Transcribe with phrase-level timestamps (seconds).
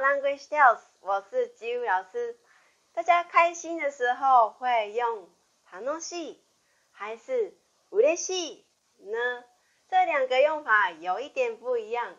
[0.00, 2.36] Language Tales，我是吉武老师。
[2.92, 5.26] 大家开心的时候会用
[5.72, 6.36] “楽しい”
[6.92, 7.56] 还是
[7.90, 8.64] “嬉しい”
[9.10, 9.42] 呢？
[9.88, 12.14] 这两个用法有一点不一样。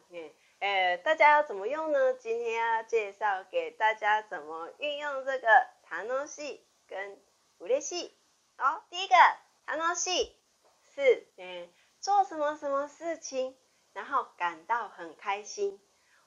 [0.58, 2.16] 呃，大家要怎么用呢？
[2.16, 7.20] 今天要介绍给大家怎么运用这个“楽しい”跟
[7.62, 8.12] “嬉しい”。
[8.58, 9.14] 哦，第一个
[9.78, 10.32] “楽しい”
[10.96, 13.56] 是嗯，做什么什么事情，
[13.94, 15.80] 然后感到很开心，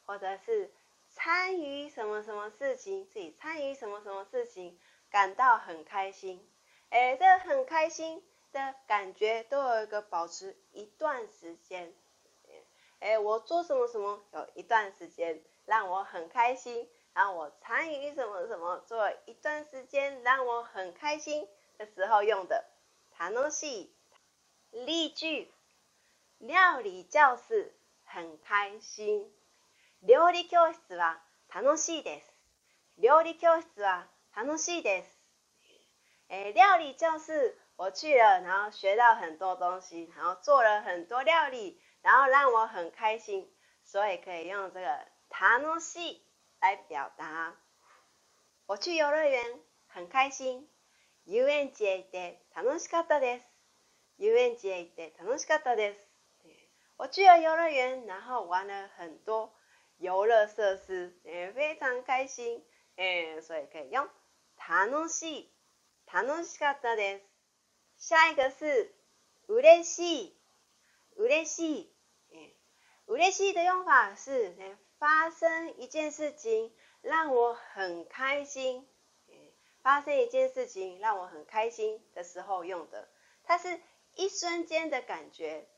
[0.07, 0.73] 或者是。
[1.13, 4.79] 参与什么什么事情，自己参与什么什么事情，
[5.11, 6.41] 感到很开心。
[6.91, 11.93] 哎，这很开心的感觉都有一个保持一段时间。
[13.01, 22.67] 哎，我做什么什么有一段时间让我很开心，让我参与什么什么做一段时间让我很开心的时候用的。
[23.17, 23.91] 什么东西？
[24.71, 25.51] 例句，
[26.39, 27.74] 料理教室，
[28.05, 29.30] 很开心。
[30.02, 31.18] 料理教室は
[31.54, 32.32] 楽しいです。
[32.96, 35.18] 料理教室は楽しいです。
[36.30, 43.52] え料理教室我去了，然后学到很多东西，然后做了很多料理，然后让我很开心，
[43.84, 46.21] 所以可以用这个“楽しい”
[46.60, 47.54] 来表达。
[48.66, 50.66] 我去游乐园很开心。
[51.24, 53.45] 遊園地へ行って楽しかったです。
[54.16, 56.09] 遊園地へ行って楽しかったです。
[56.96, 59.52] 我去了游乐园，然后玩了很多。
[60.01, 62.65] 游乐设施，诶，非常开心，
[62.96, 64.09] 诶，所以可以用，
[64.56, 65.48] 楽しい，
[66.06, 67.20] 楽しかったです。
[68.09, 68.94] 下一个是，
[69.47, 70.34] 嬉しい，
[71.16, 71.88] 嬉しい，
[72.32, 72.50] 嗯，
[73.09, 76.72] 嬉しい的用法是，诶，发生一件事情
[77.03, 78.88] 让我很开心，
[79.82, 83.10] 发生一件事情让我很开心的时候用的，
[83.44, 83.78] 它是
[84.15, 85.69] 一瞬间的感觉。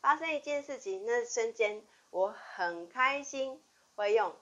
[0.00, 3.60] 发生一件事情，那瞬间我很开心，
[3.94, 4.34] 会用，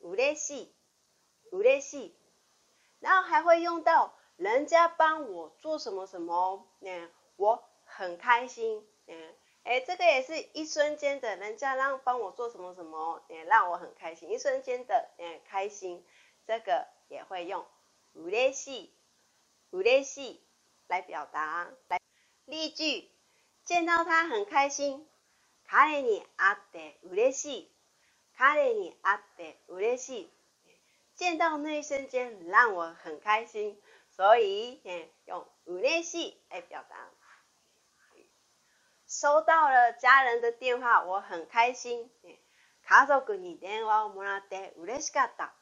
[0.00, 0.68] 嬉しい，
[1.50, 2.12] 嬉しい，
[3.00, 16.04] 然后还会用到人家帮我做什么什么，嗯，我很开心，嗯，哎，这个也是一瞬间的，人家让帮我做什么什么，嗯，让我很开心，一瞬间的，嗯，开心，
[16.46, 17.64] 这个也会用，
[18.12, 18.88] 嬉しい，
[19.82, 20.38] 嬉しい，
[20.88, 21.98] 来表达，来
[22.44, 23.10] 例句。
[23.64, 25.08] 见到他很开心，
[25.66, 27.70] 彼に会って嬉しい、
[28.36, 30.30] 彼に会って嬉しい。
[31.16, 33.80] 见到那一瞬间让我很开心，
[34.10, 34.82] 所以
[35.24, 36.96] 用嬉しい来表达。
[39.06, 42.10] 收到了家人的电话我很开心，
[42.86, 45.54] 家族に電話をもらって嬉しかった、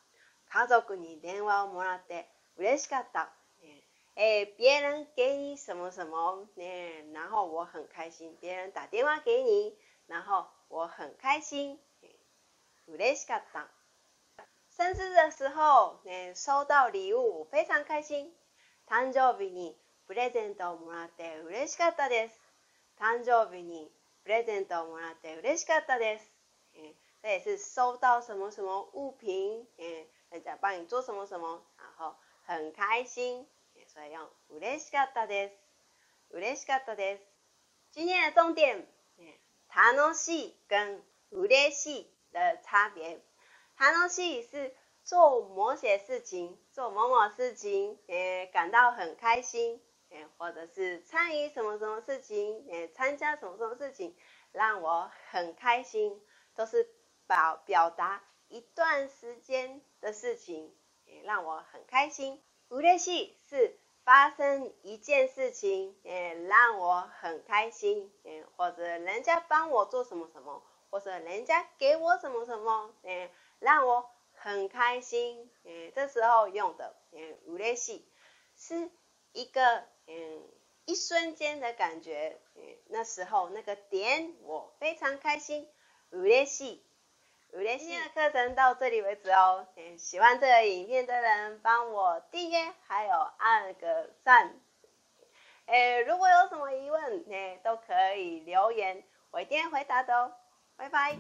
[0.48, 2.26] 家族に電話をもらって
[2.56, 3.32] 嬉しかった。
[4.14, 8.36] 哎，别人给你什么什么，嗯，然后我很开心。
[8.40, 9.74] 别人打电话给你，
[10.06, 11.78] 然后我很开心。
[12.84, 13.64] 嬉しかった。
[14.70, 18.34] 生日的时候，嗯，收到礼物我非常开心。
[18.86, 19.74] 誕生日に
[20.06, 22.34] プレゼントをもらって嬉しかったです。
[22.98, 23.90] 誕生日に
[24.24, 26.26] プレゼントをもらって嬉しかったです。
[26.74, 26.94] 嗯，
[27.42, 33.46] 就是收到什么什么物品，嗯，人家帮你做什么什么，然后很开心。
[33.92, 36.36] 所やん、嬉しかったです。
[36.36, 37.22] 嬉しかったです。
[37.98, 38.88] 今天的重点、
[39.68, 43.20] 楽しい跟嬉しい的差别。
[43.78, 54.16] 楽しい是做某些事情、做某某事情、えー、感到很开心、えー、或者是参与什么什么事情、えー、参加什么什么事情、
[54.52, 56.18] 让我很开心，
[56.56, 56.88] 都是
[57.26, 60.74] 表表达一段时间的事情。
[61.24, 62.42] 让我很开心。
[62.70, 73.30] 嬉しい是发生一件事情，嗯，让我很开心，嗯，或者人家帮我做什么什么，或者人家给我什么什么，嗯，
[73.60, 78.02] 让我很开心，嗯，这时候用的，嗯，嬉しい，
[78.56, 78.90] 是
[79.32, 80.42] 一个嗯，
[80.84, 85.68] 一瞬间的感觉，嗯，那时候那个点我非常开心，
[86.10, 86.78] 嬉しい。
[87.52, 89.66] 五年天的课程到这里为止哦。
[89.98, 94.54] 喜欢这个影片的人，帮我订阅，还有按个赞。
[95.66, 100.32] 诶，如果有什么疑问，诶，都可以留言，我一定回答的哦。
[100.76, 101.18] 拜拜。